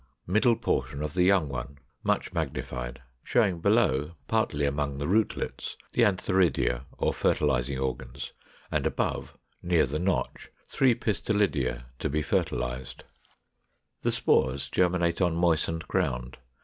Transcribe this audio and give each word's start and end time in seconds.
Middle 0.25 0.55
portion 0.55 1.03
of 1.03 1.13
the 1.13 1.21
young 1.21 1.47
one, 1.47 1.77
much 2.01 2.33
magnified, 2.33 3.03
showing 3.23 3.59
below, 3.59 4.13
partly 4.27 4.65
among 4.65 4.97
the 4.97 5.07
rootlets, 5.07 5.77
the 5.93 6.01
antheridia 6.01 6.87
or 6.97 7.13
fertilizing 7.13 7.77
organs, 7.77 8.31
and 8.71 8.87
above, 8.87 9.37
near 9.61 9.85
the 9.85 9.99
notch, 9.99 10.49
three 10.67 10.95
pistillidia 10.95 11.85
to 11.99 12.09
be 12.09 12.23
fertilized.] 12.23 13.03
489. 13.99 13.99
The 14.01 14.11
spores 14.11 14.69
germinate 14.71 15.21
on 15.21 15.35
moistened 15.35 15.87
ground. 15.87 16.37